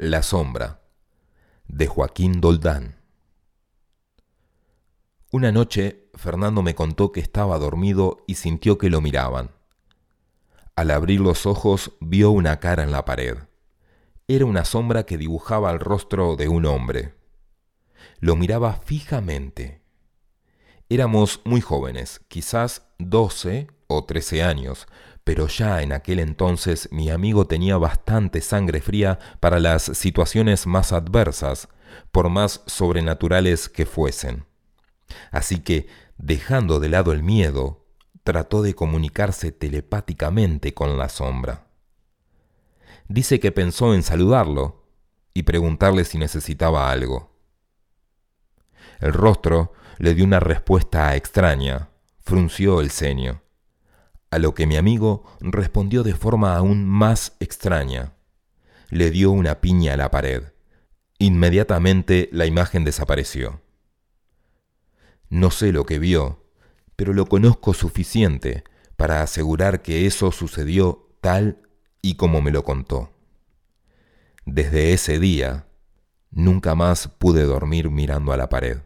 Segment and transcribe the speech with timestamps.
[0.00, 0.80] La sombra,
[1.66, 3.00] de Joaquín Doldán.
[5.32, 9.50] Una noche, Fernando me contó que estaba dormido y sintió que lo miraban.
[10.76, 13.38] Al abrir los ojos vio una cara en la pared.
[14.28, 17.16] Era una sombra que dibujaba el rostro de un hombre.
[18.20, 19.82] Lo miraba fijamente.
[20.88, 23.66] Éramos muy jóvenes, quizás doce
[23.98, 24.86] o trece años,
[25.28, 30.90] pero ya en aquel entonces mi amigo tenía bastante sangre fría para las situaciones más
[30.90, 31.68] adversas,
[32.10, 34.46] por más sobrenaturales que fuesen.
[35.30, 37.84] Así que, dejando de lado el miedo,
[38.24, 41.66] trató de comunicarse telepáticamente con la sombra.
[43.06, 44.86] Dice que pensó en saludarlo
[45.34, 47.36] y preguntarle si necesitaba algo.
[48.98, 51.90] El rostro le dio una respuesta extraña,
[52.22, 53.42] frunció el ceño
[54.30, 58.14] a lo que mi amigo respondió de forma aún más extraña.
[58.90, 60.44] Le dio una piña a la pared.
[61.18, 63.60] Inmediatamente la imagen desapareció.
[65.30, 66.44] No sé lo que vio,
[66.96, 68.64] pero lo conozco suficiente
[68.96, 71.62] para asegurar que eso sucedió tal
[72.02, 73.12] y como me lo contó.
[74.44, 75.66] Desde ese día,
[76.30, 78.78] nunca más pude dormir mirando a la pared.